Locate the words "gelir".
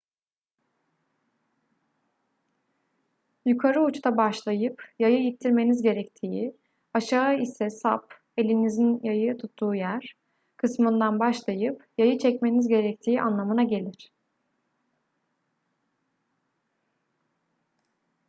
13.63-14.11